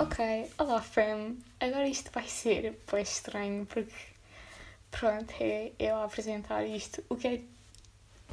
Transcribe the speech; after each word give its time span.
Ok, 0.00 0.50
olá 0.58 0.80
fam. 0.80 1.36
Agora 1.58 1.88
isto 1.88 2.12
vai 2.12 2.28
ser 2.28 2.78
bem 2.90 3.02
estranho 3.02 3.66
porque 3.66 3.92
pronto, 4.92 5.34
é 5.40 5.72
eu 5.76 5.96
a 5.96 6.04
apresentar 6.04 6.64
isto, 6.64 7.02
o 7.08 7.16
que 7.16 7.26
é 7.26 7.42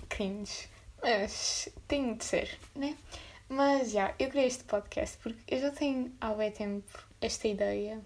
cringe. 0.07 0.70
Mas 1.01 1.67
tem 1.88 2.13
de 2.13 2.23
ser, 2.23 2.59
né? 2.75 2.96
Mas 3.49 3.91
já, 3.91 4.13
eu 4.20 4.29
criei 4.29 4.46
este 4.46 4.63
podcast 4.65 5.17
porque 5.17 5.56
eu 5.56 5.60
já 5.60 5.72
tenho 5.72 6.12
há 6.22 6.36
bem 6.36 6.51
tempo 6.51 7.04
esta 7.20 7.47
ideia. 7.47 8.00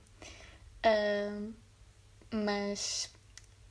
Uh, 0.86 1.54
mas 2.32 3.14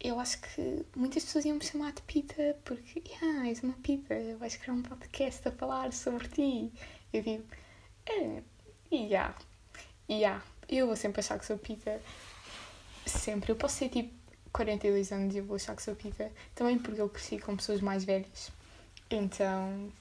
eu 0.01 0.21
acho 0.21 0.39
que 0.43 0.85
muitas 0.95 1.25
pessoas 1.25 1.47
iam 1.47 1.57
me 1.57 1.65
chamar 1.65 1.93
de 1.93 2.03
Pita 2.03 2.59
porque, 2.63 3.03
ah, 3.23 3.49
és 3.49 3.63
uma 3.63 3.75
Pita, 3.83 4.15
vais 4.39 4.55
criar 4.55 4.75
um 4.75 4.83
podcast 4.83 5.49
a 5.49 5.53
falar 5.53 5.95
sobre 5.95 6.29
ti. 6.29 6.73
Eu 7.11 7.23
digo, 7.23 7.45
é, 8.07 8.43
e 8.91 9.09
já, 9.09 9.35
já, 10.09 10.43
eu 10.69 10.87
vou 10.87 10.97
sempre 10.97 11.21
achar 11.21 11.39
que 11.39 11.47
sou 11.47 11.59
Pita. 11.59 12.01
Sempre. 13.07 13.53
Eu 13.53 13.57
posso 13.57 13.77
ser 13.77 13.89
tipo 13.89 14.13
42 14.53 15.13
anos 15.13 15.35
e 15.35 15.39
eu 15.39 15.45
vou 15.45 15.57
achar 15.57 15.75
que 15.75 15.83
sou 15.83 15.95
Pita. 15.95 16.31
Também 16.55 16.79
porque 16.79 17.01
eu 17.01 17.09
cresci 17.09 17.39
com 17.39 17.57
pessoas 17.57 17.81
mais 17.81 18.05
velhas. 18.05 18.51
Então, 19.11 19.93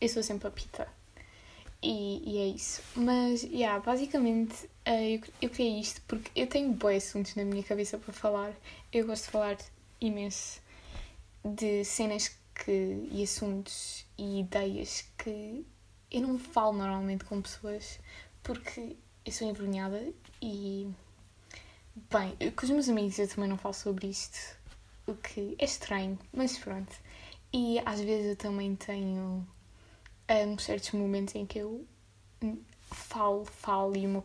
eu 0.00 0.08
sou 0.08 0.22
sempre 0.22 0.48
a 0.48 0.50
Pita. 0.50 0.88
E, 1.82 2.22
e 2.24 2.38
é 2.38 2.46
isso. 2.54 2.82
Mas, 2.94 3.42
yeah, 3.42 3.78
basicamente, 3.80 4.66
uh, 4.86 4.90
eu, 4.90 5.20
eu 5.42 5.50
criei 5.50 5.80
isto 5.80 6.00
porque 6.06 6.30
eu 6.40 6.46
tenho 6.46 6.72
bons 6.72 7.08
assuntos 7.08 7.34
na 7.34 7.44
minha 7.44 7.62
cabeça 7.62 7.98
para 7.98 8.12
falar. 8.12 8.52
Eu 8.92 9.06
gosto 9.06 9.24
de 9.24 9.30
falar 9.30 9.58
imenso 10.00 10.60
de 11.44 11.84
cenas 11.84 12.36
que, 12.54 13.08
e 13.10 13.22
assuntos 13.22 14.06
e 14.16 14.40
ideias 14.40 15.04
que 15.18 15.64
eu 16.10 16.20
não 16.20 16.38
falo 16.38 16.74
normalmente 16.74 17.24
com 17.24 17.40
pessoas 17.40 17.98
porque 18.42 18.96
eu 19.24 19.32
sou 19.32 19.48
envergonhada 19.48 20.12
e. 20.40 20.88
Bem, 22.10 22.50
com 22.52 22.64
os 22.64 22.70
meus 22.70 22.88
amigos 22.88 23.18
eu 23.18 23.28
também 23.28 23.48
não 23.48 23.58
falo 23.58 23.74
sobre 23.74 24.06
isto, 24.06 24.56
o 25.06 25.14
que 25.14 25.54
é 25.58 25.64
estranho, 25.64 26.18
mas 26.32 26.56
pronto. 26.56 26.92
E 27.52 27.78
às 27.84 28.00
vezes 28.00 28.30
eu 28.30 28.36
também 28.36 28.74
tenho 28.74 29.46
um, 30.28 30.58
certos 30.58 30.92
momentos 30.92 31.34
em 31.34 31.44
que 31.44 31.58
eu 31.58 31.86
falo, 32.90 33.44
falo 33.44 33.94
e 33.94 34.06
o 34.06 34.08
meu, 34.08 34.24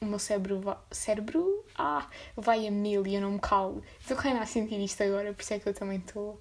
o 0.00 0.06
meu 0.06 0.18
cérebro, 0.18 0.60
vai, 0.60 0.76
cérebro 0.90 1.64
ah, 1.76 2.08
vai 2.36 2.66
a 2.66 2.70
mil 2.70 3.06
e 3.06 3.16
eu 3.16 3.20
não 3.20 3.32
me 3.32 3.38
calo. 3.38 3.84
Estou 4.00 4.16
querendo 4.16 4.40
a 4.40 4.46
sentir 4.46 4.80
isto 4.80 5.02
agora, 5.02 5.32
por 5.34 5.42
isso 5.42 5.54
é 5.54 5.58
que 5.58 5.68
eu 5.68 5.74
também 5.74 5.98
estou 5.98 6.40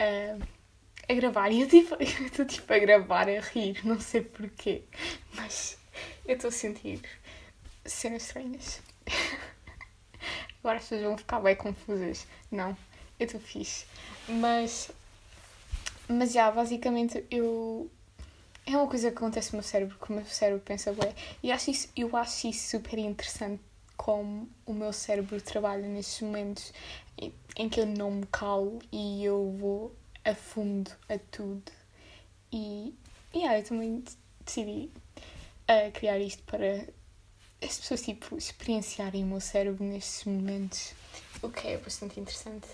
uh, 0.00 0.46
a 1.08 1.14
gravar. 1.14 1.50
E 1.50 1.60
eu 1.60 1.68
tipo, 1.68 1.96
estou 2.02 2.46
tipo 2.46 2.72
a 2.72 2.78
gravar, 2.78 3.28
a 3.28 3.40
rir, 3.40 3.84
não 3.84 4.00
sei 4.00 4.22
porquê, 4.22 4.84
mas 5.34 5.78
eu 6.26 6.34
estou 6.34 6.48
a 6.48 6.52
sentir 6.52 7.00
cenas 7.84 8.22
estranhas. 8.22 8.80
Agora 10.60 10.78
as 10.78 10.82
pessoas 10.82 11.02
vão 11.02 11.18
ficar 11.18 11.40
bem 11.40 11.56
confusas. 11.56 12.26
Não, 12.50 12.76
eu 13.18 13.26
estou 13.26 13.40
fixe. 13.40 13.86
Mas, 14.28 14.90
mas 16.08 16.32
já, 16.32 16.50
basicamente 16.50 17.24
eu 17.30 17.90
é 18.66 18.76
uma 18.76 18.88
coisa 18.88 19.12
que 19.12 19.16
acontece 19.16 19.52
no 19.52 19.58
meu 19.58 19.62
cérebro, 19.62 19.96
que 19.96 20.10
o 20.10 20.14
meu 20.16 20.24
cérebro 20.26 20.60
pensa 20.64 20.92
bem. 20.92 21.14
E 21.40 21.52
acho 21.52 21.70
isso, 21.70 21.88
eu 21.96 22.16
acho 22.16 22.48
isso 22.48 22.70
super 22.70 22.98
interessante 22.98 23.62
como 23.96 24.48
o 24.66 24.74
meu 24.74 24.92
cérebro 24.92 25.40
trabalha 25.40 25.86
nestes 25.86 26.20
momentos 26.20 26.72
em, 27.56 27.68
que 27.68 27.80
eu 27.80 27.86
não 27.86 28.10
me 28.10 28.26
calo 28.26 28.80
e 28.90 29.24
eu 29.24 29.56
vou 29.58 29.94
a 30.24 30.34
fundo 30.34 30.90
a 31.08 31.16
tudo. 31.30 31.70
E 32.52 32.92
yeah, 33.32 33.58
eu 33.58 33.64
também 33.64 34.02
decidi 34.44 34.90
uh, 35.70 35.92
criar 35.92 36.18
isto 36.18 36.42
para 36.44 36.86
as 37.62 37.78
pessoas 37.78 38.02
tipo, 38.02 38.36
experienciarem 38.36 39.24
o 39.24 39.26
meu 39.26 39.40
cérebro 39.40 39.84
nestes 39.84 40.24
momentos, 40.24 40.94
o 41.42 41.48
que 41.48 41.68
é 41.68 41.76
bastante 41.78 42.20
interessante. 42.20 42.68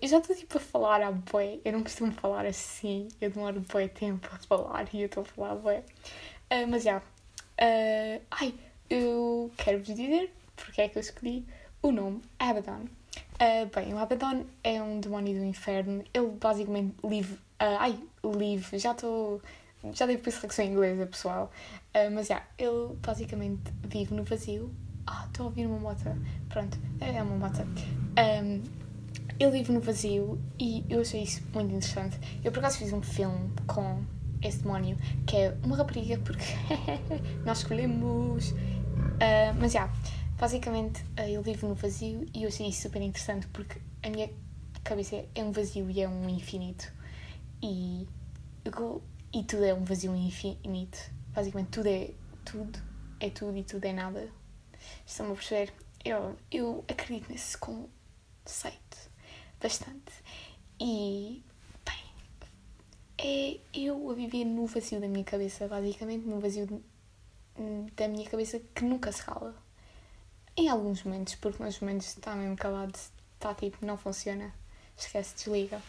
Eu 0.00 0.08
já 0.08 0.18
estou 0.18 0.36
tipo 0.36 0.58
a 0.58 0.60
falar 0.60 1.02
a 1.02 1.10
bué, 1.10 1.58
eu 1.64 1.72
não 1.72 1.82
costumo 1.82 2.12
falar 2.12 2.46
assim, 2.46 3.08
eu 3.20 3.30
demoro 3.30 3.60
bué 3.60 3.88
tempo 3.88 4.28
a 4.32 4.38
falar 4.38 4.88
e 4.92 5.00
eu 5.02 5.06
estou 5.06 5.22
a 5.22 5.26
falar 5.26 5.54
bué. 5.56 5.82
Uh, 6.50 6.68
mas 6.68 6.82
já, 6.82 6.98
uh, 6.98 8.22
ai, 8.30 8.54
eu 8.90 9.50
quero-vos 9.56 9.86
dizer 9.86 10.32
porque 10.54 10.82
é 10.82 10.88
que 10.88 10.98
eu 10.98 11.00
escolhi 11.00 11.44
o 11.82 11.90
nome 11.90 12.22
Abaddon. 12.38 12.86
Uh, 13.34 13.66
bem, 13.74 13.92
o 13.92 13.98
Abaddon 13.98 14.44
é 14.62 14.80
um 14.80 15.00
demónio 15.00 15.38
do 15.38 15.44
inferno, 15.44 16.04
ele 16.14 16.28
basicamente 16.28 16.94
live, 17.02 17.38
ai, 17.58 17.98
live, 18.22 18.78
já 18.78 18.92
estou, 18.92 19.42
já 19.92 20.06
devo 20.06 20.22
pensar 20.22 20.46
que 20.46 20.54
sou 20.54 20.64
inglesa, 20.64 21.06
pessoal, 21.06 21.50
mas 22.12 22.28
já, 22.28 22.42
ele 22.56 22.96
basicamente 23.04 23.72
vive 23.82 24.14
no 24.14 24.24
vazio. 24.24 24.72
Ah, 25.06 25.24
estou 25.26 25.46
a 25.46 25.48
ouvir 25.48 25.66
uma 25.66 25.78
moto, 25.78 26.04
pronto, 26.48 26.78
é 27.00 27.22
uma 27.22 27.36
moto. 27.36 27.62
Um, 27.62 28.62
ele 29.38 29.50
vive 29.50 29.72
no 29.72 29.80
vazio 29.80 30.40
e 30.58 30.84
eu 30.88 31.00
achei 31.00 31.22
isso 31.22 31.42
muito 31.52 31.74
interessante. 31.74 32.18
Eu 32.44 32.52
por 32.52 32.60
acaso 32.60 32.78
fiz 32.78 32.92
um 32.92 33.02
filme 33.02 33.50
com 33.66 34.04
esse 34.40 34.58
demónio 34.58 34.96
que 35.26 35.36
é 35.36 35.56
uma 35.64 35.76
rapariga 35.76 36.18
porque 36.18 36.44
nós 37.44 37.58
escolhemos. 37.58 38.50
Uh, 38.50 39.54
mas 39.58 39.72
já, 39.72 39.90
basicamente 40.38 41.02
uh, 41.18 41.22
ele 41.22 41.42
vive 41.42 41.66
no 41.66 41.74
vazio 41.74 42.26
e 42.34 42.42
eu 42.42 42.48
achei 42.48 42.68
isso 42.68 42.82
super 42.82 43.02
interessante 43.02 43.46
porque 43.48 43.80
a 44.02 44.10
minha 44.10 44.30
cabeça 44.84 45.24
é 45.34 45.42
um 45.42 45.52
vazio 45.52 45.90
e 45.90 46.00
é 46.00 46.08
um 46.08 46.28
infinito. 46.28 46.92
E, 47.62 48.06
e 49.32 49.42
tudo 49.44 49.64
é 49.64 49.74
um 49.74 49.84
vazio 49.84 50.14
infinito. 50.14 50.98
Basicamente 51.28 51.70
tudo 51.70 51.88
é 51.88 52.10
tudo, 52.44 52.78
é 53.20 53.30
tudo 53.30 53.56
e 53.56 53.64
tudo 53.64 53.84
é 53.84 53.92
nada. 53.92 54.30
Estão 55.06 55.32
a 55.32 55.34
perceber? 55.34 55.72
Eu, 56.04 56.36
eu 56.50 56.84
acredito 56.88 57.30
nesse 57.30 57.56
conceito 57.56 59.10
bastante. 59.60 60.12
E, 60.80 61.42
bem, 61.84 62.04
é 63.18 63.60
eu 63.72 64.10
a 64.10 64.14
viver 64.14 64.44
no 64.44 64.66
vazio 64.66 65.00
da 65.00 65.08
minha 65.08 65.24
cabeça, 65.24 65.68
basicamente, 65.68 66.26
no 66.26 66.40
vazio 66.40 66.82
da 67.94 68.08
minha 68.08 68.28
cabeça 68.28 68.60
que 68.74 68.84
nunca 68.84 69.12
se 69.12 69.22
cala. 69.22 69.54
Em 70.56 70.68
alguns 70.68 71.02
momentos, 71.04 71.36
porque 71.36 71.62
nos 71.62 71.78
momentos 71.80 72.08
está 72.08 72.34
mesmo 72.34 72.56
calado, 72.56 72.98
está 73.34 73.54
tipo, 73.54 73.86
não 73.86 73.96
funciona, 73.96 74.52
esquece, 74.96 75.34
desliga. 75.36 75.80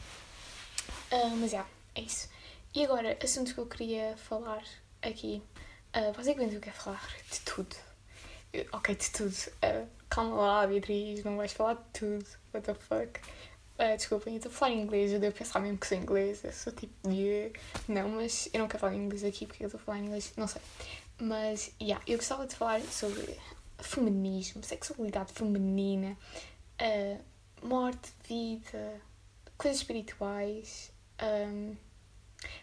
Uh, 1.11 1.35
mas 1.37 1.51
já, 1.51 1.65
é 1.95 2.01
isso. 2.01 2.29
E 2.75 2.83
agora, 2.83 3.15
assuntos 3.23 3.53
que 3.53 3.59
eu 3.59 3.67
queria 3.67 4.17
falar 4.17 4.63
aqui. 4.99 5.43
Uh, 5.95 6.11
basicamente 6.11 6.55
eu 6.55 6.61
quero 6.61 6.75
falar 6.75 7.07
de 7.31 7.39
tudo. 7.41 7.75
ok, 8.71 8.95
de 8.95 9.11
tudo. 9.11 9.35
Uh, 9.63 9.87
calma 10.09 10.35
lá, 10.37 10.65
Beatriz, 10.65 11.23
não 11.23 11.37
vais 11.37 11.53
falar 11.53 11.75
de 11.75 11.99
tudo. 11.99 12.25
What 12.51 12.65
the 12.65 12.73
fuck? 12.73 13.19
Uh, 13.77 13.95
desculpem, 13.95 14.33
eu 14.33 14.37
estou 14.37 14.51
a 14.51 14.55
falar 14.55 14.71
em 14.71 14.81
inglês, 14.81 15.11
eu 15.11 15.19
devo 15.19 15.37
pensar 15.37 15.59
mesmo 15.59 15.77
que 15.77 15.85
sou 15.85 15.97
inglês, 15.99 16.43
eu 16.43 16.51
sou 16.51 16.73
tipo, 16.73 16.93
yeah. 17.07 17.53
não, 17.87 18.09
mas 18.09 18.49
eu 18.51 18.59
não 18.59 18.67
quero 18.67 18.79
falar 18.79 18.95
inglês 18.95 19.23
aqui 19.23 19.45
porque 19.45 19.63
eu 19.63 19.67
estou 19.67 19.79
a 19.79 19.83
falar 19.83 19.99
inglês, 19.99 20.33
não 20.35 20.47
sei. 20.47 20.61
Mas, 21.21 21.71
yeah, 21.79 22.03
eu 22.07 22.17
gostava 22.17 22.47
de 22.47 22.55
falar 22.55 22.81
sobre 22.81 23.39
feminismo, 23.77 24.63
sexualidade 24.63 25.31
feminina, 25.31 26.17
uh, 26.81 27.23
morte, 27.67 28.11
vida, 28.27 28.99
coisas 29.57 29.79
espirituais. 29.79 30.91
Um, 31.21 31.75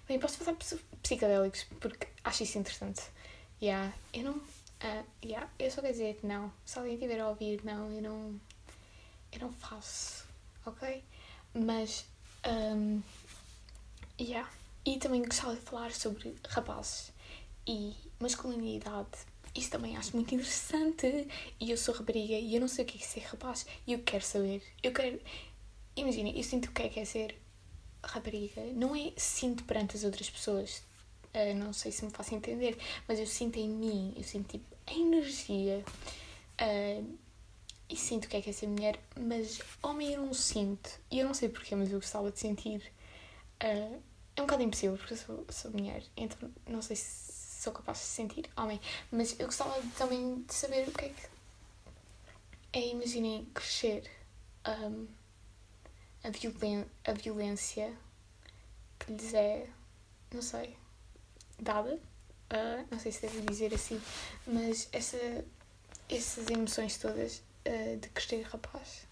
bem, 0.07 0.19
posso 0.19 0.39
falar 0.39 0.57
psicodélicos 1.03 1.65
porque 1.81 2.07
acho 2.25 2.43
isso 2.43 2.59
interessante. 2.59 3.03
Yeah, 3.63 3.93
eu 4.13 4.25
não. 4.25 4.33
Uh, 4.33 5.05
yeah, 5.23 5.51
eu 5.59 5.71
só 5.71 5.83
quero 5.83 5.93
dizer 5.93 6.17
que 6.17 6.27
não. 6.27 6.53
Se 6.65 6.79
alguém 6.79 6.95
estiver 6.95 7.21
a 7.21 7.29
ouvir, 7.29 7.61
não, 7.65 7.91
eu 7.93 8.03
não. 8.03 8.41
Eu 9.33 9.41
não 9.41 9.53
faço 9.53 10.27
ok? 10.65 11.03
Mas, 11.55 12.07
um, 12.47 13.03
yeah. 14.21 14.49
E 14.85 14.99
também 14.99 15.23
gostava 15.23 15.55
de 15.55 15.61
falar 15.61 15.93
sobre 15.93 16.35
rapazes 16.49 17.13
e 17.67 17.95
masculinidade. 18.19 19.09
Isso 19.55 19.71
também 19.71 19.97
acho 19.97 20.15
muito 20.17 20.35
interessante. 20.35 21.29
E 21.59 21.71
eu 21.71 21.77
sou 21.77 21.95
rapariga 21.95 22.35
e 22.35 22.55
eu 22.55 22.61
não 22.61 22.69
sei 22.69 22.85
o 22.85 22.89
que 22.89 22.99
é 22.99 23.07
ser 23.07 23.21
rapaz. 23.21 23.67
E 23.87 23.93
eu 23.93 23.99
quero 24.01 24.25
saber. 24.25 24.63
Eu 24.83 24.93
quero. 24.93 25.21
Imagina, 25.97 26.31
eu 26.31 26.43
sinto 26.43 26.67
o 26.67 26.73
que 26.73 26.83
é 26.83 26.89
que 26.89 27.01
é 27.01 27.05
ser 27.05 27.37
rapariga. 28.03 28.63
Não 28.75 28.95
é 28.95 29.13
sinto 29.17 29.65
perante 29.65 29.97
as 29.97 30.05
outras 30.05 30.29
pessoas. 30.29 30.83
Uh, 31.35 31.55
não 31.55 31.73
sei 31.73 31.93
se 31.93 32.05
me 32.05 32.11
faço 32.11 32.35
entender. 32.35 32.79
Mas 33.07 33.19
eu 33.19 33.27
sinto 33.27 33.59
em 33.59 33.69
mim. 33.69 34.13
Eu 34.17 34.25
sinto 34.25 34.51
tipo 34.51 34.77
a 34.87 34.93
energia. 34.93 35.85
Uh, 36.61 37.19
e 37.89 37.97
sinto 37.97 38.27
o 38.27 38.29
que 38.29 38.37
é 38.37 38.41
que 38.41 38.51
é 38.51 38.53
ser 38.53 38.69
mulher, 38.69 39.01
mas 39.19 39.61
homem 39.83 40.13
eu 40.13 40.25
não 40.25 40.33
sinto. 40.33 40.89
E 41.11 41.19
eu 41.19 41.27
não 41.27 41.35
sei 41.35 41.49
porquê, 41.49 41.75
mas 41.75 41.91
eu 41.91 41.99
gostava 41.99 42.31
de 42.31 42.39
sentir. 42.39 42.81
Uh, 43.63 44.01
é 44.37 44.43
um 44.43 44.47
bocado 44.47 44.63
impossível 44.63 44.97
porque 44.97 45.15
eu 45.15 45.19
sou, 45.19 45.45
sou 45.51 45.71
mulher, 45.73 46.03
então 46.17 46.51
não 46.69 46.81
sei 46.81 46.95
se 46.97 47.31
sou 47.61 47.73
capaz 47.73 47.99
de 47.99 48.05
sentir 48.05 48.49
homem, 48.57 48.81
mas 49.11 49.39
eu 49.39 49.47
gostava 49.47 49.75
também 49.99 50.43
de 50.43 50.55
saber 50.55 50.89
o 50.89 50.93
que 50.93 51.05
é 51.05 51.09
que 51.11 51.29
é, 52.73 52.89
imaginem, 52.89 53.45
crescer 53.53 54.09
um, 54.67 55.07
a, 56.25 56.31
violen 56.31 56.87
a 57.05 57.13
violência 57.13 57.93
que 58.99 59.13
lhes 59.13 59.35
é, 59.35 59.67
não 60.33 60.43
sei, 60.43 60.77
dada 61.59 61.99
uh, 62.51 62.87
não 62.91 62.99
sei 62.99 63.13
se 63.13 63.23
devo 63.23 63.41
dizer 63.43 63.73
assim, 63.75 64.01
mas 64.47 64.89
essa, 64.93 65.45
essas 66.09 66.49
emoções 66.49 66.99
todas 66.99 67.43
uh, 67.67 67.97
de 67.97 68.09
crescer 68.11 68.43
rapaz. 68.43 69.07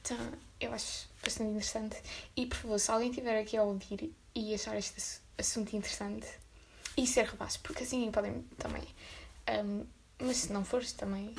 Então, 0.00 0.18
eu 0.60 0.72
acho 0.72 1.08
bastante 1.22 1.50
interessante. 1.50 1.96
E, 2.36 2.46
por 2.46 2.56
favor, 2.56 2.78
se 2.78 2.90
alguém 2.90 3.10
estiver 3.10 3.40
aqui 3.40 3.56
a 3.56 3.62
ouvir 3.62 4.14
e 4.34 4.54
achar 4.54 4.76
este 4.76 5.20
assunto 5.36 5.74
interessante, 5.74 6.26
e 6.96 7.06
ser 7.06 7.24
rapaz, 7.24 7.56
porque 7.56 7.82
assim 7.82 8.10
podem 8.10 8.42
também. 8.56 8.84
Um, 9.64 9.84
mas 10.18 10.38
se 10.38 10.52
não 10.52 10.64
fores, 10.64 10.92
também, 10.92 11.34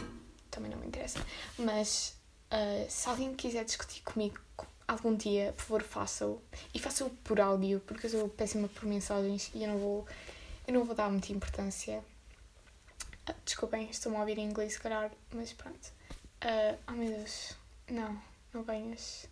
também 0.51 0.69
não 0.69 0.77
me 0.77 0.87
interessa. 0.87 1.19
Mas 1.57 2.15
uh, 2.51 2.89
se 2.89 3.09
alguém 3.09 3.33
quiser 3.33 3.65
discutir 3.65 4.01
comigo 4.01 4.39
algum 4.87 5.15
dia, 5.15 5.53
por 5.53 5.63
favor, 5.63 5.83
faça-o. 5.83 6.41
E 6.73 6.79
faça-o 6.79 7.09
por 7.23 7.39
áudio, 7.39 7.81
porque 7.81 8.05
eu 8.05 8.09
sou 8.09 8.29
péssima 8.29 8.67
por 8.69 8.85
mensagens 8.85 9.51
e 9.53 9.63
eu 9.63 9.69
não 9.69 9.77
vou, 9.77 10.07
eu 10.67 10.73
não 10.73 10.85
vou 10.85 10.95
dar 10.95 11.09
muita 11.09 11.31
importância. 11.33 12.03
Uh, 13.29 13.35
desculpem, 13.43 13.89
estou-me 13.89 14.17
a 14.17 14.21
ouvir 14.21 14.37
em 14.37 14.45
inglês, 14.45 14.73
se 14.73 14.79
calhar, 14.79 15.11
mas 15.33 15.51
pronto. 15.53 15.91
Uh, 16.43 16.77
oh 16.87 16.91
meu 16.93 17.17
Deus, 17.17 17.55
não, 17.89 18.21
não 18.53 18.63
venhas. 18.63 19.27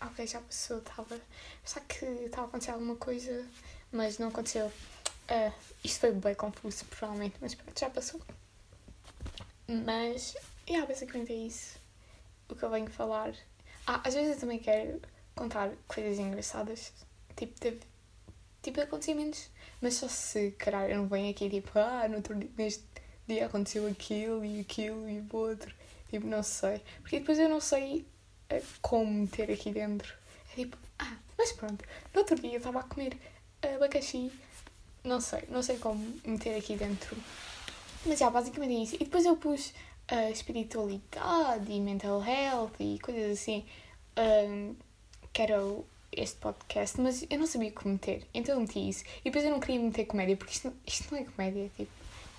Ok, 0.00 0.26
já 0.26 0.40
passou, 0.40 0.78
estava. 0.78 1.20
Pensava 1.62 1.86
que 1.86 2.04
estava 2.04 2.46
a 2.46 2.48
acontecer 2.48 2.70
alguma 2.70 2.96
coisa, 2.96 3.46
mas 3.92 4.18
não 4.18 4.28
aconteceu. 4.28 4.66
Uh, 4.66 5.52
isto 5.84 6.00
foi 6.00 6.12
bem 6.12 6.34
confuso, 6.34 6.84
provavelmente, 6.86 7.36
mas 7.40 7.54
pronto, 7.54 7.78
já 7.78 7.90
passou. 7.90 8.20
Mas, 9.66 10.34
yeah, 10.66 10.86
basicamente 10.86 11.32
é 11.32 11.36
isso. 11.36 11.78
O 12.48 12.54
que 12.54 12.62
eu 12.62 12.70
venho 12.70 12.90
falar. 12.90 13.34
Ah, 13.90 14.02
às 14.04 14.12
vezes 14.12 14.34
eu 14.34 14.40
também 14.40 14.58
quero 14.58 15.00
contar 15.34 15.70
coisas 15.86 16.18
engraçadas, 16.18 16.92
tipo, 17.34 17.58
teve, 17.58 17.80
tipo 18.62 18.78
acontecimentos, 18.82 19.48
mas 19.80 19.94
só 19.94 20.06
se, 20.06 20.50
caralho, 20.58 20.92
eu 20.92 20.98
não 20.98 21.08
venho 21.08 21.30
aqui 21.30 21.48
tipo, 21.48 21.70
ah, 21.78 22.06
no 22.06 22.16
outro, 22.16 22.36
neste 22.58 22.84
dia 23.26 23.46
aconteceu 23.46 23.86
aquilo 23.86 24.44
e 24.44 24.60
aquilo 24.60 25.08
e 25.08 25.20
o 25.20 25.36
outro. 25.36 25.74
Tipo, 26.10 26.26
não 26.26 26.42
sei. 26.42 26.82
Porque 27.00 27.18
depois 27.20 27.38
eu 27.38 27.48
não 27.48 27.62
sei 27.62 28.04
eh, 28.50 28.62
como 28.82 29.10
meter 29.10 29.50
aqui 29.50 29.72
dentro. 29.72 30.12
É 30.52 30.56
tipo, 30.56 30.76
ah, 30.98 31.16
mas 31.38 31.52
pronto, 31.52 31.82
no 32.12 32.20
outro 32.20 32.36
dia 32.38 32.52
eu 32.52 32.58
estava 32.58 32.80
a 32.80 32.82
comer 32.82 33.16
abacaxi, 33.62 34.30
não 35.02 35.18
sei, 35.18 35.44
não 35.48 35.62
sei 35.62 35.78
como 35.78 36.20
meter 36.26 36.58
aqui 36.58 36.76
dentro. 36.76 37.16
Mas 38.04 38.18
já, 38.18 38.28
basicamente 38.28 38.74
é 38.74 38.82
isso. 38.82 38.94
E 38.96 38.98
depois 38.98 39.24
eu 39.24 39.34
pus 39.38 39.72
uh, 40.10 40.30
espiritualidade 40.30 41.70
e 41.70 41.80
mental 41.80 42.22
health 42.22 42.72
e 42.80 42.98
coisas 43.00 43.38
assim, 43.38 43.64
um, 44.16 44.74
que 45.32 45.42
era 45.42 45.60
este 46.12 46.38
podcast, 46.38 47.00
mas 47.00 47.26
eu 47.28 47.38
não 47.38 47.46
sabia 47.46 47.70
como 47.70 47.92
meter, 47.94 48.26
então 48.32 48.54
eu 48.54 48.60
meti 48.60 48.88
isso. 48.88 49.04
E 49.20 49.24
depois 49.24 49.44
eu 49.44 49.50
não 49.50 49.60
queria 49.60 49.80
meter 49.80 50.06
comédia, 50.06 50.36
porque 50.36 50.52
isto, 50.52 50.72
isto 50.86 51.14
não 51.14 51.20
é 51.20 51.24
comédia, 51.24 51.70
tipo, 51.76 51.90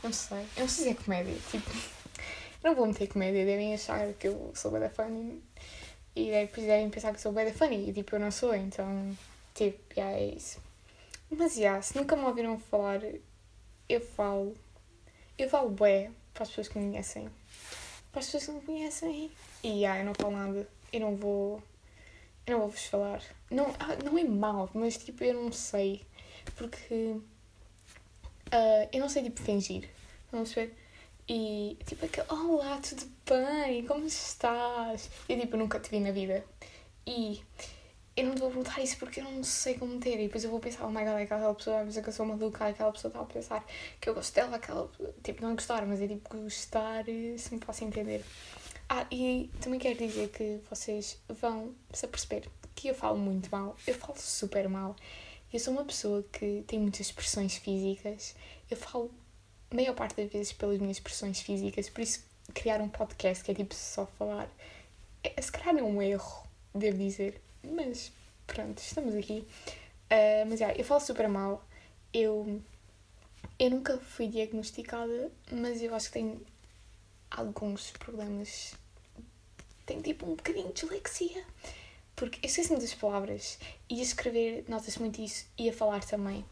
não 0.04 0.12
sei, 0.12 0.45
eu 0.57 0.62
não 0.62 0.68
sei 0.68 0.83
se 0.86 0.89
é 0.89 0.94
comédia, 0.95 1.36
tipo, 1.51 1.69
eu 1.69 2.69
não 2.69 2.75
vou 2.75 2.88
meter 2.88 3.07
comédia, 3.07 3.45
devem 3.45 3.74
achar 3.74 4.12
que 4.13 4.27
eu 4.27 4.51
sou 4.56 4.71
bada 4.71 4.89
funny 4.89 5.42
e 6.16 6.31
depois 6.31 6.66
devem 6.66 6.89
pensar 6.89 7.13
que 7.13 7.21
sou 7.21 7.31
bada 7.31 7.54
funny 7.54 7.89
e 7.89 7.94
tipo, 7.94 8.16
eu 8.16 8.19
não 8.19 8.31
sou, 8.31 8.56
então, 8.56 9.16
tipo, 9.54 9.80
já 9.95 10.12
é 10.12 10.25
isso. 10.25 10.60
Mas 11.31 11.56
já, 11.56 11.80
se 11.81 11.95
nunca 11.95 12.16
me 12.16 12.24
ouviram 12.24 12.57
falar, 12.57 13.01
eu 13.88 14.01
falo, 14.01 14.56
eu 15.38 15.48
falo 15.48 15.69
bué 15.69 16.10
para 16.33 16.44
as 16.44 16.50
pessoas 16.50 16.68
que 16.68 16.80
me 16.80 16.86
conhecem, 16.86 17.30
para 18.19 18.25
as 18.25 18.31
pessoas 18.31 18.45
que 18.45 18.51
me 18.51 18.62
conhecem, 18.62 19.31
e 19.63 19.81
já, 19.81 19.98
eu 19.98 20.06
não 20.06 20.13
falo 20.13 20.36
nada, 20.36 20.68
eu 20.92 21.00
não 21.00 21.16
vou, 21.16 21.63
eu 22.45 22.51
não 22.51 22.60
vou 22.60 22.69
vos 22.69 22.86
falar. 22.86 23.24
Não, 23.50 23.74
ah, 23.80 23.95
não 24.04 24.18
é 24.18 24.25
mal, 24.25 24.69
mas 24.74 24.98
tipo, 24.98 25.24
eu 25.24 25.33
não 25.33 25.54
sei, 25.54 26.01
porque 26.57 26.94
uh, 26.94 28.89
eu 28.92 29.00
não 29.00 29.07
sei 29.07 29.24
tipo 29.24 29.42
fingir, 29.42 29.89
vamos 30.31 30.51
ver. 30.51 30.75
E 31.30 31.77
tipo, 31.86 32.06
aquele, 32.06 32.27
olá, 32.30 32.77
tudo 32.81 33.10
bem? 33.25 33.86
Como 33.86 34.06
estás? 34.06 35.10
Eu 35.30 35.39
tipo, 35.39 35.56
nunca 35.56 35.80
te 35.80 35.89
vi 35.89 36.01
na 36.01 36.12
vida. 36.12 36.44
E 37.07 37.42
eu 38.19 38.25
não 38.25 38.36
vou 38.36 38.50
perguntar 38.50 38.81
isso 38.81 38.98
porque 38.98 39.21
eu 39.21 39.24
não 39.24 39.44
sei 39.44 39.75
como 39.75 40.00
ter. 40.00 40.19
E 40.19 40.24
depois 40.24 40.44
eu 40.44 40.50
vou 40.50 40.60
pensar, 40.60 40.86
oh 40.86 40.89
my 40.89 41.04
god, 41.04 41.21
aquela 41.21 41.54
pessoa 41.54 41.77
vai 41.77 41.86
pensar 41.86 42.01
que 42.01 42.10
eu 42.10 42.13
sou 42.13 42.25
maluca, 42.25 42.66
aquela 42.66 42.92
pessoa 42.92 43.10
está 43.10 43.21
a 43.21 43.25
pensar 43.25 43.66
que 44.00 44.10
eu 44.10 44.13
gosto 44.13 44.33
dela, 44.33 44.56
aquela. 44.56 44.89
Tipo, 45.24 45.42
não 45.42 45.51
é 45.51 45.56
gostar, 45.56 45.86
mas 45.86 46.01
é 46.01 46.07
tipo 46.07 46.38
gostar, 46.38 47.06
se 47.06 47.54
me 47.54 47.60
posso 47.60 47.83
entender. 47.83 48.24
Ah, 48.89 49.06
e 49.12 49.50
também 49.62 49.80
quero 49.80 49.98
dizer 49.98 50.30
que 50.30 50.60
vocês 50.69 51.19
vão 51.30 51.74
se 51.94 52.06
aperceber 52.06 52.48
que 52.75 52.88
eu 52.88 52.95
falo 52.95 53.18
muito 53.18 53.50
mal, 53.51 53.75
eu 53.86 53.94
falo 53.94 54.18
super 54.18 54.68
mal. 54.69 54.95
Eu 55.51 55.60
sou 55.60 55.74
uma 55.74 55.83
pessoa 55.83 56.24
que 56.31 56.63
tem 56.66 56.80
muitas 56.80 57.01
expressões 57.01 57.57
físicas, 57.57 58.36
eu 58.69 58.77
falo 58.77 59.12
a 59.69 59.75
maior 59.75 59.94
parte 59.94 60.16
das 60.16 60.31
vezes 60.31 60.54
pelas 60.54 60.80
minhas 60.80 60.98
expressões 60.98 61.42
físicas, 61.42 61.89
por 61.89 62.01
isso 62.01 62.24
criar 62.54 62.81
um 62.81 62.89
podcast 62.89 63.44
que 63.44 63.51
é 63.51 63.54
tipo 63.54 63.75
só 63.75 64.06
falar, 64.06 64.50
é, 65.24 65.42
se 65.42 65.51
calhar 65.51 65.77
é 65.77 65.83
um 65.83 66.01
erro, 66.01 66.48
devo 66.74 66.98
dizer, 66.98 67.42
mas 67.71 68.12
pronto, 68.45 68.80
estamos 68.80 69.16
aqui. 69.16 69.45
Uh, 70.12 70.45
mas 70.48 70.60
yeah, 70.60 70.77
eu 70.77 70.83
falo 70.83 71.00
super 71.00 71.27
mal, 71.27 71.63
eu, 72.13 72.62
eu 73.60 73.69
nunca 73.69 73.98
fui 73.98 74.27
diagnosticada, 74.27 75.31
mas 75.51 75.81
eu 75.81 75.94
acho 75.94 76.07
que 76.07 76.13
tenho 76.13 76.42
alguns 77.30 77.92
problemas, 77.92 78.74
tenho 79.86 80.01
tipo 80.01 80.25
um 80.25 80.36
bocadinho 80.36 80.68
de 80.68 80.74
dislexia. 80.74 81.45
Porque 82.16 82.39
eu 82.44 82.50
esqueço-me 82.50 82.80
das 82.81 82.94
palavras 82.94 83.57
e 83.89 84.00
a 84.00 84.04
escrever 84.04 84.66
nota-se 84.68 85.00
muito 85.00 85.21
isso 85.21 85.45
e 85.57 85.69
a 85.69 85.74
falar 85.74 86.04
também. 86.04 86.44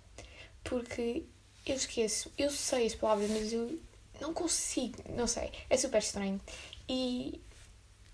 Porque 0.64 1.26
eu 1.66 1.76
esqueço, 1.76 2.32
eu 2.38 2.50
sei 2.50 2.86
as 2.86 2.96
palavras, 2.96 3.30
mas 3.30 3.52
eu 3.52 3.78
não 4.22 4.34
consigo, 4.34 4.98
não 5.10 5.28
sei, 5.28 5.52
é 5.70 5.76
super 5.76 5.98
estranho. 5.98 6.40
E 6.88 7.42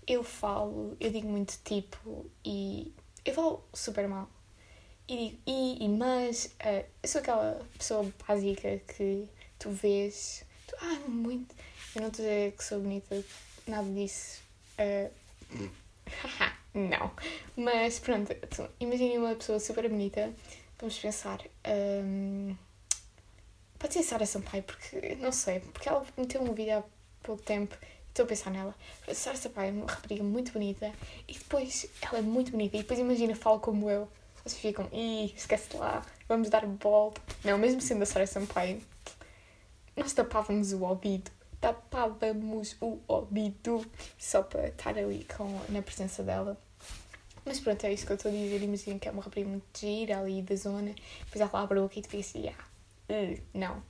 eu 0.06 0.22
falo, 0.22 0.96
eu 1.00 1.10
digo 1.10 1.28
muito 1.28 1.58
tipo 1.64 2.30
e 2.44 2.92
eu 3.24 3.34
falo 3.34 3.64
super 3.72 4.08
mal. 4.08 4.28
E 5.08 5.16
digo 5.16 5.38
e, 5.46 5.84
e 5.84 5.88
mas, 5.88 6.46
uh, 6.64 6.84
eu 7.02 7.08
sou 7.08 7.20
aquela 7.20 7.60
pessoa 7.76 8.12
básica 8.26 8.78
que 8.96 9.28
tu 9.58 9.70
vês, 9.70 10.44
tu, 10.66 10.76
ah, 10.80 11.00
muito, 11.08 11.54
eu 11.94 12.02
não 12.02 12.08
estou 12.08 12.24
a 12.24 12.28
dizer 12.28 12.52
que 12.52 12.64
sou 12.64 12.80
bonita, 12.80 13.24
nada 13.66 13.88
disso. 13.90 14.42
Uh, 14.78 15.70
não. 16.74 17.10
Mas 17.56 17.98
pronto, 17.98 18.34
imagine 18.80 19.18
uma 19.18 19.34
pessoa 19.34 19.60
super 19.60 19.88
bonita, 19.88 20.32
vamos 20.78 20.98
pensar. 20.98 21.40
Um, 21.66 22.56
Pode 23.84 23.92
ser 23.92 24.02
Sara 24.02 24.24
Sampaio, 24.24 24.62
porque 24.62 25.14
não 25.16 25.30
sei, 25.30 25.60
porque 25.60 25.90
ela 25.90 26.06
meteu 26.16 26.40
um 26.40 26.54
vídeo 26.54 26.78
há 26.78 26.82
pouco 27.22 27.42
tempo 27.42 27.76
estou 28.14 28.24
a 28.24 28.28
pensar 28.28 28.50
nela. 28.50 28.74
Sara 29.12 29.36
Sampaio 29.36 29.70
é 29.70 29.72
uma 29.72 29.86
rapariga 29.86 30.22
muito 30.22 30.52
bonita 30.52 30.92
e 31.26 31.32
depois 31.32 31.86
ela 32.00 32.18
é 32.18 32.22
muito 32.22 32.52
bonita 32.52 32.76
e 32.76 32.80
depois 32.80 32.98
imagina, 33.00 33.34
fala 33.34 33.58
como 33.58 33.90
eu. 33.90 34.08
Vocês 34.44 34.60
ficam, 34.60 34.88
ih, 34.92 35.32
esquece 35.36 35.76
lá, 35.76 36.04
vamos 36.28 36.48
dar 36.48 36.64
volta. 36.64 37.20
Não, 37.42 37.58
mesmo 37.58 37.80
sendo 37.80 38.02
a 38.02 38.06
Sara 38.06 38.26
Sampaio, 38.26 38.80
nós 39.96 40.12
tapávamos 40.12 40.72
o 40.72 40.84
ouvido. 40.84 41.30
Tapávamos 41.60 42.76
o 42.80 43.00
ouvido 43.08 43.84
só 44.18 44.42
para 44.42 44.68
estar 44.68 44.96
ali 44.96 45.26
com, 45.36 45.60
na 45.70 45.82
presença 45.82 46.22
dela. 46.22 46.56
Mas 47.44 47.58
pronto, 47.58 47.84
é 47.84 47.92
isso 47.92 48.06
que 48.06 48.12
eu 48.12 48.16
estou 48.16 48.30
a 48.30 48.34
dizer. 48.34 48.62
Imagina 48.62 48.98
que 48.98 49.08
é 49.08 49.10
uma 49.10 49.22
rapariga 49.22 49.48
muito 49.48 49.64
gira 49.76 50.20
ali 50.20 50.40
da 50.40 50.54
zona. 50.54 50.94
Depois 51.24 51.40
ela 51.40 51.62
abre 51.62 51.78
a 51.78 51.82
boca 51.82 51.98
e 51.98 52.02
tu 52.02 52.08
fica 52.08 52.20
assim, 52.20 52.48
ah, 52.48 52.74
Uh, 53.08 53.38
não. 53.52 53.82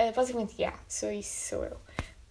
Uh, 0.00 0.12
basicamente, 0.14 0.54
yeah, 0.58 0.78
sou 0.88 1.10
isso, 1.10 1.48
sou 1.48 1.64
eu. 1.64 1.76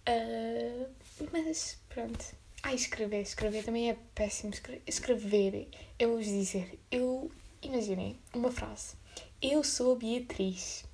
Uh, 0.08 0.86
mas, 1.32 1.78
pronto. 1.88 2.24
Ah, 2.62 2.74
escrever, 2.74 3.22
escrever 3.22 3.64
também 3.64 3.90
é 3.90 3.96
péssimo. 4.14 4.52
Escrever, 4.86 5.68
eu 5.98 6.10
vou 6.10 6.20
dizer, 6.20 6.78
eu 6.90 7.30
imaginei 7.62 8.16
uma 8.34 8.50
frase. 8.50 8.96
Eu 9.40 9.62
sou 9.62 9.96
Beatriz. 9.96 10.84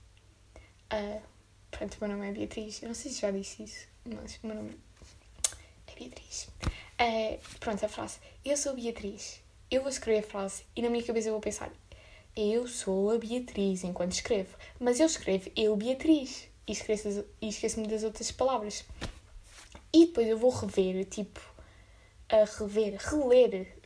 Uh, 0.92 1.22
pronto, 1.70 1.96
meu 2.00 2.10
nome 2.10 2.28
é 2.28 2.32
Beatriz. 2.32 2.82
Eu 2.82 2.88
não 2.88 2.94
sei 2.94 3.10
se 3.10 3.20
já 3.20 3.30
disse 3.30 3.62
isso, 3.62 3.86
mas 4.04 4.38
meu 4.42 4.54
nome 4.54 4.76
é 5.86 5.94
Beatriz. 5.94 6.48
Uh, 7.00 7.38
pronto, 7.58 7.84
a 7.84 7.88
frase. 7.88 8.18
Eu 8.44 8.56
sou 8.56 8.74
Beatriz. 8.74 9.40
Eu 9.70 9.80
vou 9.80 9.90
escrever 9.90 10.20
a 10.20 10.28
frase 10.28 10.64
e 10.76 10.82
na 10.82 10.90
minha 10.90 11.02
cabeça 11.02 11.28
eu 11.28 11.32
vou 11.32 11.40
pensar, 11.40 11.72
eu 12.36 12.68
sou 12.68 13.10
a 13.10 13.16
Beatriz 13.16 13.84
enquanto 13.84 14.12
escrevo, 14.12 14.54
mas 14.78 15.00
eu 15.00 15.06
escrevo 15.06 15.50
eu 15.56 15.74
Beatriz 15.76 16.46
e 16.66 16.72
esqueço-me 16.72 17.24
esqueço 17.40 17.82
das 17.84 18.04
outras 18.04 18.30
palavras. 18.30 18.84
E 19.94 20.06
depois 20.06 20.26
eu 20.26 20.38
vou 20.38 20.50
rever, 20.50 21.04
tipo, 21.04 21.40
a 22.28 22.44
rever, 22.44 22.96
reler. 22.98 23.78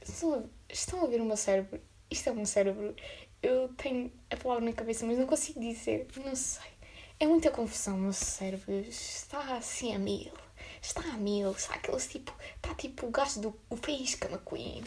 Estão 0.68 1.04
a, 1.04 1.06
ver 1.06 1.20
o 1.20 1.24
meu 1.24 1.36
cérebro? 1.36 1.80
Isto 2.10 2.28
é 2.28 2.32
o 2.32 2.36
meu 2.36 2.46
cérebro. 2.46 2.94
Eu 3.42 3.68
tenho 3.76 4.12
a 4.30 4.36
palavra 4.36 4.64
na 4.64 4.72
cabeça, 4.72 5.04
mas 5.04 5.18
não 5.18 5.26
consigo 5.26 5.58
dizer. 5.58 6.06
Não 6.24 6.36
sei. 6.36 6.70
É 7.18 7.26
muita 7.26 7.50
confusão 7.50 7.96
o 7.96 8.00
meu 8.00 8.12
cérebro. 8.12 8.72
Está 8.72 9.56
assim 9.56 9.94
a 9.94 9.98
mil. 9.98 10.32
Está 10.80 11.00
a 11.00 11.16
mil. 11.16 11.50
Está 11.50 11.74
aqueles 11.74 12.06
tipo. 12.06 12.32
Está 12.54 12.74
tipo 12.74 13.06
o 13.06 13.10
gajo 13.10 13.40
do 13.40 13.60
o 13.68 13.76
Faísca 13.76 14.28
McQueen. 14.28 14.84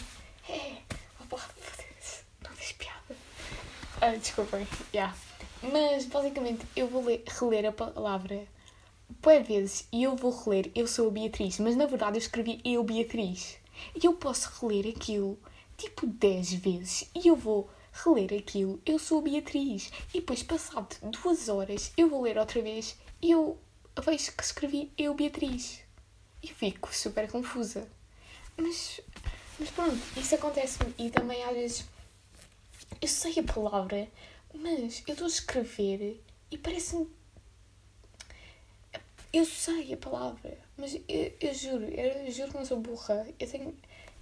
É. 0.48 0.78
Oh, 1.32 1.38
não 2.44 2.56
tens 2.56 2.72
piada. 2.74 3.16
Uh, 3.98 4.18
desculpem, 4.18 4.66
yeah. 4.94 5.16
Mas 5.62 6.06
basicamente 6.06 6.66
eu 6.76 6.88
vou 6.88 7.04
ler, 7.04 7.24
reler 7.28 7.66
a 7.66 7.72
palavra 7.72 8.48
boas 9.22 9.48
vezes 9.48 9.88
e 9.92 10.04
eu 10.04 10.16
vou 10.16 10.32
reler 10.32 10.72
Eu 10.76 10.88
sou 10.88 11.08
a 11.08 11.12
Beatriz, 11.12 11.60
mas 11.60 11.76
na 11.76 11.86
verdade 11.86 12.18
eu 12.18 12.22
escrevi 12.22 12.62
Eu 12.64 12.84
Beatriz. 12.84 13.58
E 13.96 14.06
eu 14.06 14.14
posso 14.14 14.50
reler 14.60 14.94
aquilo 14.96 15.40
tipo 15.78 16.06
10 16.06 16.54
vezes 16.54 17.10
e 17.16 17.28
eu 17.28 17.36
vou 17.36 17.70
reler 17.92 18.40
aquilo 18.40 18.82
Eu 18.86 19.00
sou 19.00 19.20
a 19.20 19.22
Beatriz. 19.24 19.92
E 20.14 20.20
depois, 20.20 20.44
passado 20.44 20.96
duas 21.02 21.50
horas, 21.50 21.92
eu 21.98 22.10
vou 22.10 22.22
ler 22.22 22.38
outra 22.38 22.62
vez 22.62 22.98
e 23.22 23.32
eu 23.32 23.58
vejo 24.04 24.32
que 24.34 24.44
escrevi 24.44 24.92
Eu 24.98 25.14
Beatriz. 25.14 25.82
E 26.42 26.48
fico 26.48 26.94
super 26.96 27.30
confusa. 27.30 27.88
Mas, 28.58 29.02
mas 29.58 29.70
pronto, 29.72 30.00
isso 30.18 30.36
acontece-me 30.36 30.94
e 30.98 31.10
também 31.10 31.44
às 31.44 31.54
vezes 31.54 31.86
eu 33.02 33.08
sei 33.08 33.40
a 33.40 33.44
palavra, 33.44 34.10
mas 34.54 35.04
eu 35.08 35.14
estou 35.14 35.26
a 35.26 35.30
escrever 35.30 36.22
e 36.52 36.58
parece-me. 36.58 37.19
Eu 39.32 39.46
sei 39.46 39.94
a 39.94 39.98
palavra, 39.98 40.58
mas 40.76 40.96
eu, 41.08 41.34
eu 41.40 41.54
juro, 41.54 41.86
eu, 41.86 42.26
eu, 42.26 42.32
juro 42.32 42.50
que 42.50 42.58
não 42.58 42.66
sou 42.66 42.80
burra. 42.80 43.28
Eu 43.40 43.48
tenho. 43.48 43.78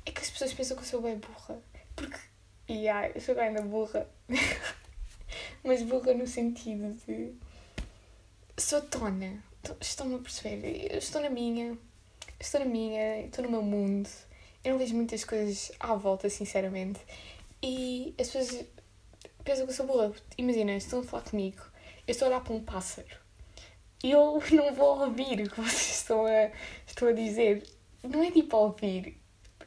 É 0.06 0.12
que 0.12 0.20
as 0.22 0.30
pessoas 0.30 0.54
pensam 0.54 0.76
que 0.76 0.84
eu 0.84 0.88
sou 0.88 1.02
bem 1.02 1.18
burra. 1.18 1.62
Porque. 1.96 2.18
E 2.68 2.74
yeah, 2.74 3.10
eu 3.16 3.22
sou 3.22 3.34
bem 3.34 3.54
burra. 3.54 4.06
mas 5.64 5.82
burra 5.84 6.14
no 6.14 6.28
sentido 6.28 6.94
de. 7.06 7.34
Sou 8.58 8.82
tona. 8.82 9.42
Estão-me 9.80 10.16
a 10.16 10.20
perceber? 10.20 10.92
Eu 10.92 10.98
estou 10.98 11.22
na 11.22 11.30
minha. 11.30 11.78
Estou 12.38 12.60
na 12.60 12.66
minha, 12.66 13.22
estou 13.22 13.46
no 13.46 13.52
meu 13.52 13.62
mundo. 13.62 14.10
Eu 14.62 14.74
não 14.74 14.80
vejo 14.80 14.94
muitas 14.94 15.24
coisas 15.24 15.72
à 15.80 15.96
volta, 15.96 16.30
sinceramente. 16.30 17.00
E 17.64 18.14
as 18.20 18.30
pessoas 18.30 18.66
pensam 19.46 19.66
que 19.66 19.72
eu 19.72 19.76
sou 19.76 19.88
burra. 19.88 20.14
Imagina, 20.38 20.76
estão 20.76 21.00
a 21.00 21.04
falar 21.04 21.24
comigo, 21.24 21.64
eu 22.06 22.12
estou 22.12 22.26
a 22.26 22.32
olhar 22.32 22.42
para 22.42 22.54
um 22.54 22.62
pássaro 22.62 23.27
eu 24.04 24.42
não 24.52 24.74
vou 24.74 25.00
ouvir 25.00 25.42
o 25.42 25.50
que 25.50 25.62
vocês 25.62 25.98
estão 25.98 26.26
a, 26.26 26.52
estão 26.86 27.08
a 27.08 27.12
dizer. 27.12 27.64
Não 28.04 28.24
é 28.24 28.32
tipo 28.32 28.58
ouvir. 28.58 29.20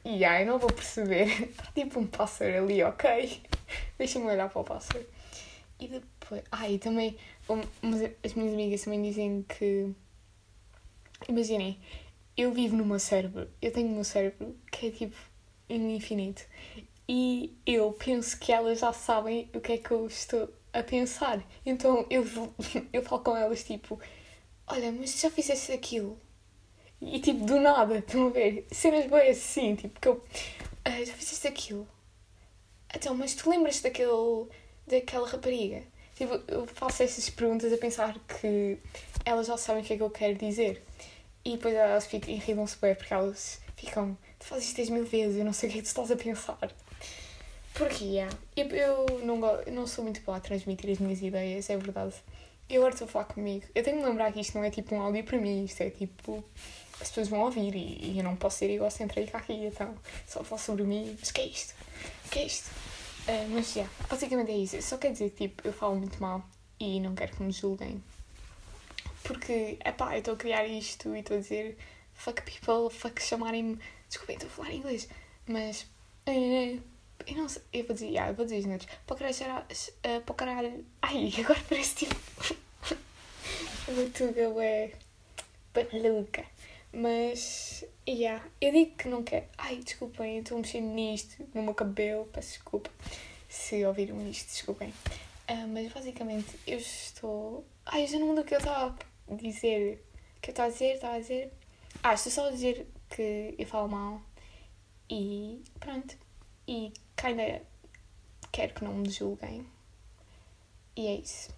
E 0.05 0.25
eu 0.25 0.47
não 0.47 0.59
vou 0.59 0.73
perceber. 0.73 1.27
Está 1.51 1.65
tipo 1.73 2.01
um 2.01 2.07
pássaro 2.07 2.65
ali, 2.65 2.83
ok? 2.83 3.43
Deixa-me 3.99 4.27
olhar 4.27 4.49
para 4.49 4.61
o 4.61 4.65
pássaro. 4.65 5.05
E 5.79 5.89
depois. 5.89 6.43
Ah, 6.51 6.69
e 6.69 6.79
também. 6.79 7.17
as 8.25 8.35
minhas 8.35 8.55
amigas 8.55 8.83
também 8.83 9.03
dizem 9.03 9.45
que. 9.49 9.93
Imaginem, 11.29 11.79
eu 12.37 12.53
vivo 12.53 12.77
no 12.77 12.87
meu 12.87 12.99
cérebro. 12.99 13.49
Eu 13.61 13.73
tenho 13.73 13.89
o 13.89 13.95
meu 13.95 14.05
cérebro 14.05 14.57
que 14.71 14.87
é 14.87 14.91
tipo 14.91 15.17
infinito 15.69 16.43
e 17.13 17.59
eu 17.67 17.93
penso 17.93 18.39
que 18.39 18.53
elas 18.53 18.79
já 18.79 18.93
sabem 18.93 19.51
o 19.53 19.61
que 19.61 19.73
é 19.73 19.79
que 19.79 19.91
eu 19.91 20.07
estou 20.07 20.49
a 20.73 20.81
pensar. 20.81 21.43
Então 21.67 22.07
eu, 22.09 22.25
eu 22.93 23.03
falo 23.03 23.23
com 23.23 23.37
elas 23.37 23.65
tipo: 23.65 23.99
Olha, 24.73 24.93
mas 24.93 25.21
já 25.21 25.29
fizeste 25.29 25.73
aquilo? 25.73 26.17
E 27.01 27.19
tipo, 27.19 27.45
do 27.45 27.59
nada, 27.59 27.99
estão 27.99 28.29
a 28.29 28.31
ver? 28.31 28.67
Cenas 28.71 29.11
bem 29.11 29.31
assim, 29.31 29.75
tipo, 29.75 29.99
que 29.99 30.07
eu. 30.07 30.23
Ah, 30.85 31.05
já 31.05 31.13
fizeste 31.13 31.49
aquilo? 31.49 31.89
Então, 32.95 33.13
mas 33.15 33.35
tu 33.35 33.51
lembras 33.51 33.81
daquele, 33.81 34.47
daquela 34.87 35.29
rapariga? 35.29 35.83
Tipo, 36.15 36.41
eu 36.47 36.67
faço 36.69 37.03
essas 37.03 37.29
perguntas 37.31 37.73
a 37.73 37.79
pensar 37.79 38.17
que 38.21 38.79
elas 39.25 39.49
já 39.49 39.57
sabem 39.57 39.83
o 39.83 39.85
que 39.85 39.95
é 39.95 39.97
que 39.97 40.03
eu 40.05 40.11
quero 40.11 40.39
dizer. 40.39 40.85
E 41.45 41.57
depois 41.57 41.75
elas 41.75 42.07
ficam, 42.07 42.33
irritam-se 42.33 42.77
bem 42.79 42.95
porque 42.95 43.13
elas 43.13 43.61
ficam, 43.77 44.17
tu 44.39 44.45
fazes 44.45 44.67
isto 44.67 44.77
10 44.77 44.91
mil 44.91 45.05
vezes, 45.05 45.37
eu 45.37 45.45
não 45.45 45.53
sei 45.53 45.69
o 45.69 45.73
que 45.73 45.79
é 45.79 45.81
que 45.81 45.87
tu 45.87 45.91
estás 45.91 46.13
a 46.13 46.17
pensar. 46.17 46.73
Porque, 47.75 48.05
yeah, 48.05 48.33
eu, 48.57 48.69
eu 48.69 49.21
não, 49.25 49.41
não 49.73 49.87
sou 49.87 50.05
muito 50.05 50.21
boa 50.21 50.37
a 50.37 50.41
transmitir 50.41 50.91
as 50.91 50.99
minhas 50.99 51.21
ideias, 51.23 51.71
é 51.71 51.77
verdade. 51.77 52.15
Eu 52.71 52.83
agora 52.83 52.95
estou 52.95 53.07
a 53.07 53.09
falar 53.09 53.25
comigo. 53.25 53.67
Eu 53.75 53.83
tenho 53.83 53.99
que 53.99 54.05
lembrar 54.05 54.33
que 54.33 54.41
isto 54.41 54.57
não 54.57 54.65
é 54.65 54.71
tipo 54.71 54.95
um 54.95 55.03
áudio 55.03 55.25
para 55.25 55.39
mim, 55.39 55.65
isto 55.65 55.81
é 55.81 55.91
tipo. 55.91 56.45
As 57.01 57.09
pessoas 57.09 57.29
vão 57.29 57.41
ouvir 57.41 57.75
e, 57.75 58.13
e 58.13 58.19
eu 58.19 58.23
não 58.23 58.37
posso 58.37 58.59
ser 58.59 58.71
egocêntrica 58.71 59.39
aqui, 59.39 59.55
então 59.55 59.95
só 60.27 60.45
falo 60.45 60.61
sobre 60.61 60.85
mim. 60.85 61.17
Mas 61.19 61.33
que 61.33 61.41
é 61.41 61.47
isto? 61.47 61.75
Que 62.31 62.39
é 62.39 62.47
isto? 62.47 62.71
Uh, 63.27 63.49
mas, 63.51 63.73
já, 63.73 63.81
yeah, 63.81 63.95
basicamente 64.09 64.53
é 64.53 64.57
isso. 64.57 64.81
Só 64.83 64.99
quer 64.99 65.11
dizer 65.13 65.31
que 65.31 65.49
tipo, 65.49 65.67
eu 65.67 65.73
falo 65.73 65.97
muito 65.97 66.21
mal 66.21 66.45
e 66.79 67.01
não 67.01 67.15
quero 67.15 67.35
que 67.37 67.43
me 67.43 67.51
julguem. 67.51 68.03
Porque, 69.25 69.79
epá, 69.85 70.15
eu 70.15 70.21
estou 70.21 70.35
a 70.35 70.37
criar 70.37 70.67
isto 70.67 71.15
e 71.17 71.21
estou 71.21 71.39
a 71.39 71.41
dizer 71.41 71.77
fuck 72.15 72.43
people, 72.43 72.91
fuck 72.91 73.21
chamarem-me. 73.21 73.79
Desculpem, 74.09 74.37
estou 74.37 74.49
a 74.49 74.53
falar 74.53 74.73
inglês. 74.73 75.09
Mas. 75.47 75.87
Uh, 76.29 76.81
eu 77.27 77.37
não 77.37 77.49
sei. 77.49 77.63
Eu 77.73 77.87
vou 77.87 77.95
dizer. 77.95 78.07
Yeah, 78.07 78.31
eu 78.31 78.35
vou 78.35 78.45
dizer 78.45 78.63
genéritos. 78.63 78.95
Para 79.07 79.15
o 79.15 79.19
caralho. 79.19 79.37
Uh, 79.37 80.21
para 80.23 80.33
o 80.33 80.35
caralho. 80.35 80.87
Ai, 81.03 81.33
agora 81.39 81.61
parece 81.69 81.95
tipo. 81.95 82.17
Tuga 84.15 84.63
é. 84.63 84.93
Maluca. 85.93 86.45
Mas. 86.93 87.85
Yeah, 88.09 88.45
eu 88.61 88.73
digo 88.73 88.97
que 88.97 89.09
não 89.09 89.23
quero. 89.23 89.47
Ai, 89.59 89.77
desculpem, 89.77 90.39
estou 90.39 90.59
a 90.59 90.61
mexer 90.61 90.81
nisto, 90.81 91.47
no 91.55 91.63
meu 91.63 91.75
cabelo. 91.75 92.27
Peço 92.33 92.51
desculpa 92.51 92.91
se 93.51 93.85
ouviram 93.85 94.27
isto, 94.29 94.49
desculpem. 94.49 94.91
Uh, 95.51 95.67
mas 95.69 95.93
basicamente 95.93 96.57
eu 96.67 96.79
estou. 96.79 97.67
Ai, 97.85 98.05
eu 98.05 98.07
já 98.07 98.19
não 98.19 98.29
lembro 98.29 98.43
o 98.43 98.47
que 98.47 98.55
eu 98.55 98.59
estava 98.59 98.97
a 99.29 99.35
dizer. 99.35 100.05
O 100.37 100.41
que 100.41 100.51
eu 100.51 100.53
estava 100.53 100.69
a 100.69 100.73
dizer? 100.73 100.95
Estava 100.95 101.15
a 101.17 101.19
dizer. 101.19 101.53
Ah, 102.03 102.15
estou 102.15 102.33
só 102.33 102.47
a 102.47 102.51
dizer 102.53 102.87
que 103.11 103.57
eu 103.59 103.67
falo 103.67 103.89
mal. 103.89 104.23
E 105.11 105.61
pronto. 105.81 106.17
E 106.71 106.93
kinda 107.17 107.63
quero 108.53 108.75
que 108.75 108.85
não 108.85 108.95
me 108.95 109.11
julguem. 109.11 109.67
E 110.95 111.09
é 111.09 111.15
isso. 111.17 111.53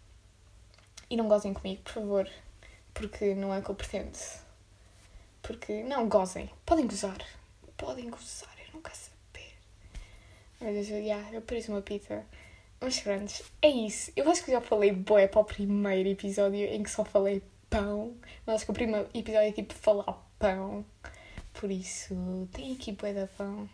E 1.10 1.18
não 1.18 1.28
gozem 1.28 1.52
comigo, 1.52 1.82
por 1.82 1.92
favor. 1.92 2.30
Porque 2.94 3.34
não 3.34 3.52
é 3.52 3.58
o 3.58 3.62
que 3.62 3.68
eu 3.68 3.74
pretendo. 3.74 4.18
Porque, 5.42 5.82
não, 5.82 6.08
gozem. 6.08 6.48
Podem 6.64 6.86
gozar. 6.86 7.18
Podem 7.76 8.08
gozar, 8.08 8.56
eu 8.66 8.72
não 8.72 8.80
quero 8.80 8.96
saber. 8.96 9.52
Deus, 10.60 10.88
eu, 10.88 10.98
yeah, 10.98 11.30
eu 11.30 11.42
pareço 11.42 11.72
uma 11.72 11.82
pizza. 11.82 12.24
Mas 12.80 12.98
pronto, 13.00 13.44
é 13.60 13.68
isso. 13.68 14.10
Eu 14.16 14.30
acho 14.30 14.42
que 14.42 14.50
já 14.50 14.62
falei 14.62 14.92
boé 14.92 15.28
para 15.28 15.42
o 15.42 15.44
primeiro 15.44 16.08
episódio 16.08 16.58
em 16.58 16.82
que 16.82 16.90
só 16.90 17.04
falei 17.04 17.42
pão. 17.68 18.16
Mas 18.46 18.56
acho 18.56 18.64
que 18.64 18.70
o 18.70 18.74
primeiro 18.74 19.06
episódio 19.12 19.48
é 19.50 19.52
tipo 19.52 19.74
falar 19.74 20.10
pão. 20.38 20.86
Por 21.52 21.70
isso, 21.70 22.48
tem 22.50 22.72
aqui 22.72 22.92
boé 22.92 23.12
da 23.12 23.26
pão 23.26 23.68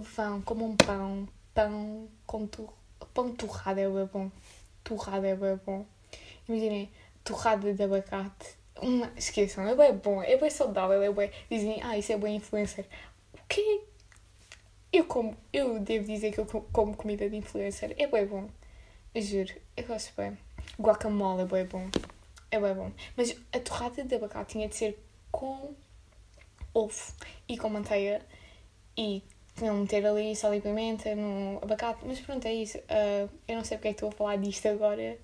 vão 0.00 0.42
como 0.42 0.64
um 0.64 0.76
pão, 0.76 1.28
pão 1.54 2.08
com 2.26 2.46
tu, 2.46 2.68
pão 3.14 3.34
torrado 3.34 3.80
é 3.80 3.88
bem 3.88 4.06
bom. 4.06 4.30
Torrado 4.84 5.26
é 5.26 5.34
bem 5.34 5.58
bom. 5.64 5.86
Imaginem, 6.48 6.90
torrada 7.24 7.72
de 7.72 7.82
abacate. 7.82 8.56
Uma, 8.80 9.10
esqueçam, 9.16 9.66
é 9.66 9.74
bem 9.74 9.96
bom, 9.96 10.22
é 10.22 10.36
bem 10.36 10.50
saudável, 10.50 11.02
é 11.02 11.10
bem. 11.10 11.30
Dizem, 11.50 11.82
ah, 11.82 11.96
isso 11.96 12.12
é 12.12 12.18
bem 12.18 12.36
influencer. 12.36 12.86
O 13.32 13.38
quê? 13.48 13.84
Eu 14.92 15.04
como, 15.06 15.36
eu 15.52 15.80
devo 15.80 16.06
dizer 16.06 16.32
que 16.32 16.38
eu 16.38 16.46
como 16.46 16.96
comida 16.96 17.28
de 17.28 17.36
influencer. 17.36 17.94
É 17.98 18.06
bem 18.06 18.26
bom. 18.26 18.48
Eu 19.14 19.22
juro, 19.22 19.52
eu 19.76 19.84
gosto 19.84 20.12
bem. 20.16 20.36
Guacamole 20.78 21.42
é 21.42 21.44
bem 21.46 21.64
bom. 21.64 21.88
É 22.50 22.60
bem 22.60 22.74
bom. 22.74 22.92
Mas 23.16 23.34
a 23.52 23.60
torrada 23.60 24.04
de 24.04 24.14
abacate 24.14 24.52
tinha 24.52 24.68
de 24.68 24.76
ser 24.76 25.02
com 25.32 25.74
ovo 26.74 27.14
e 27.48 27.56
com 27.56 27.70
manteiga 27.70 28.20
e 28.96 29.22
não 29.60 29.78
meter 29.78 30.04
ali 30.06 30.34
sal 30.36 30.54
e 30.54 30.60
pimenta 30.60 31.14
no 31.14 31.58
abacate, 31.62 32.00
mas 32.04 32.20
pronto, 32.20 32.46
é 32.46 32.54
isso. 32.54 32.78
Uh, 32.78 33.28
eu 33.48 33.56
não 33.56 33.64
sei 33.64 33.78
porque 33.78 33.88
é 33.88 33.92
que 33.92 33.96
estou 33.96 34.08
a 34.10 34.12
falar 34.12 34.36
disto 34.36 34.66
agora, 34.66 35.18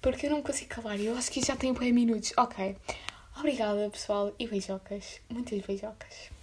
porque 0.00 0.26
eu 0.26 0.30
não 0.30 0.42
consigo 0.42 0.70
calar. 0.70 1.00
Eu 1.00 1.16
acho 1.16 1.30
que 1.30 1.40
já 1.40 1.56
tem 1.56 1.72
bem 1.72 1.92
minutos. 1.92 2.32
Ok. 2.36 2.76
Obrigada, 3.38 3.88
pessoal, 3.90 4.32
e 4.38 4.46
beijocas. 4.46 5.20
Muitas 5.28 5.60
beijocas. 5.60 6.37